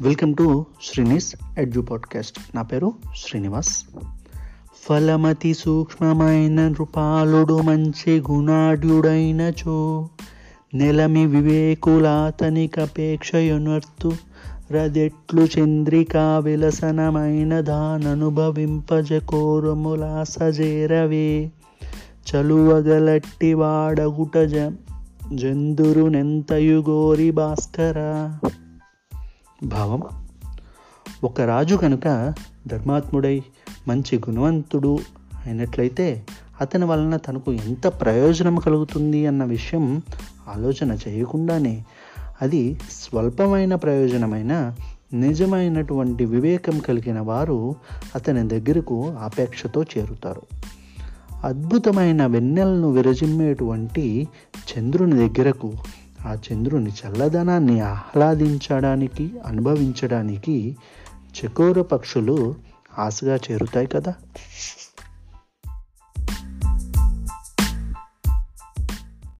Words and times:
Welcome 0.00 0.34
to 0.34 0.66
Srinis 0.82 1.36
edge 1.58 1.80
podcast 1.80 2.56
నా 2.56 2.62
పేరు 2.62 2.92
శ్రీనివాస్. 3.16 3.84
ఫలమతి 4.88 5.54
సూక్ష్మమైన 5.54 6.68
నృపాలుడు 6.68 7.60
మంచి 7.60 8.22
గుణాఢ్యుడైనచో 8.30 10.08
నెలమి 10.74 11.26
వివేకులాతనికపేక్షయునర్తు 11.26 14.12
రదెట్లు 14.70 15.48
చంద్రికా 15.58 16.38
విలసనమైన 16.38 17.60
దాననుభవింపజ 17.60 19.12
కోరములా 19.12 20.24
సజేరవే 20.24 21.50
చలువగలట్టి 22.30 23.54
వాడగుట 23.54 24.38
జ 24.38 24.70
జందురునెంతయు 25.34 26.84
గోరి 26.88 27.30
భాస్కర. 27.30 28.38
భావం. 29.62 30.02
ఒక 31.24 31.40
రాజు 31.40 31.76
కనుక 31.76 32.34
ధర్మాత్ముడై 32.66 33.42
మంచి 33.88 34.16
గుణవంతుడు 34.18 34.98
అయినట్లయితే 35.46 36.26
అతని 36.60 36.84
వలన 36.84 37.16
తనకు 37.16 37.52
ఎంత 37.52 37.86
ప్రయోజనం 37.86 38.56
కలుగుతుంది 38.56 39.26
అన్న 39.26 39.44
విషయం 39.44 40.02
ఆలోచన 40.48 40.98
చేయకుండానే 41.08 41.84
అది 42.42 42.78
స్వల్పమైన 42.90 43.74
ప్రయోజనమైన 43.74 44.74
నిజమైనటువంటి 45.12 46.24
వివేకం 46.24 46.78
కలిగిన 46.78 47.20
వారు 47.20 47.74
అతని 48.14 48.48
దగ్గరకు 48.48 49.14
ఆపేక్షతో 49.20 49.82
చేరుతారు. 49.82 50.42
అద్భుతమైన 51.44 52.26
వెన్నెలను 52.26 52.90
విరజిమ్మేటువంటి 52.90 54.28
చంద్రుని 54.56 55.28
దగ్గరకు 55.28 55.72
ఆ 56.24 56.36
చంద్రుని 56.46 56.90
చల్లదనాన్ని 56.90 57.80
ఆహ్లాదించడానికి 57.80 59.30
అనుభవించడానికి 59.46 60.76
చకోర 61.36 61.82
పక్షులు 61.82 62.54
ఆశగా 62.98 63.36
చేరుతాయి 63.36 63.86
కదా? 63.86 64.14